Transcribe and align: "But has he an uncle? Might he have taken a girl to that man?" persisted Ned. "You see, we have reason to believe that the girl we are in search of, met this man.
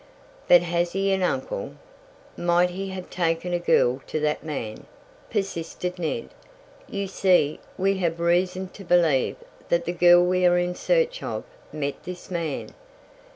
"But 0.47 0.63
has 0.63 0.93
he 0.93 1.11
an 1.13 1.21
uncle? 1.21 1.75
Might 2.35 2.71
he 2.71 2.89
have 2.89 3.11
taken 3.11 3.53
a 3.53 3.59
girl 3.59 4.01
to 4.07 4.19
that 4.21 4.43
man?" 4.43 4.87
persisted 5.29 5.99
Ned. 5.99 6.29
"You 6.89 7.05
see, 7.05 7.59
we 7.77 7.99
have 7.99 8.19
reason 8.19 8.69
to 8.69 8.83
believe 8.83 9.35
that 9.69 9.85
the 9.85 9.93
girl 9.93 10.25
we 10.25 10.43
are 10.47 10.57
in 10.57 10.73
search 10.73 11.21
of, 11.21 11.43
met 11.71 12.01
this 12.03 12.31
man. 12.31 12.71